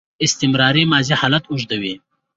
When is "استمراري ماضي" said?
0.25-1.15